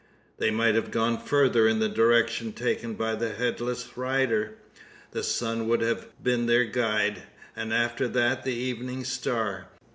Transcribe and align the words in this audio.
They 0.39 0.49
might 0.49 0.73
have 0.73 0.89
gone 0.89 1.19
further 1.19 1.67
in 1.67 1.77
the 1.77 1.87
direction 1.87 2.53
taken 2.53 2.95
by 2.95 3.13
the 3.13 3.33
headless 3.33 3.95
rider. 3.95 4.55
The 5.11 5.21
sun 5.21 5.67
would 5.67 5.81
have 5.81 6.07
been 6.23 6.47
their 6.47 6.65
guide, 6.65 7.21
and 7.55 7.71
after 7.71 8.07
that 8.07 8.43
the 8.43 8.55
evening 8.55 9.03
star. 9.03 9.67